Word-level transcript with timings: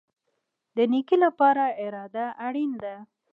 د 0.75 0.77
نیکۍ 0.91 1.17
لپاره 1.25 1.63
اراده 1.83 2.25
اړین 2.45 2.71
ده 2.83 2.95